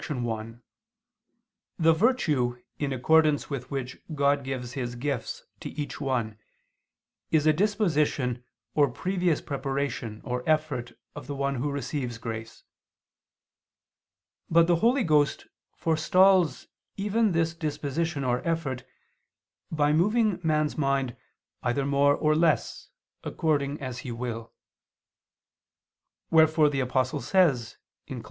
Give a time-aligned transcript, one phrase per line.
[0.09, 0.61] 1:
[1.77, 6.39] The virtue in accordance with which God gives His gifts to each one,
[7.29, 8.43] is a disposition
[8.73, 12.63] or previous preparation or effort of the one who receives grace.
[14.49, 15.45] But the Holy Ghost
[15.75, 16.65] forestalls
[16.97, 18.83] even this disposition or effort,
[19.69, 21.15] by moving man's mind
[21.61, 22.89] either more or less,
[23.23, 24.51] according as He will.
[26.31, 27.77] Wherefore the Apostle says
[28.09, 28.19] (Col.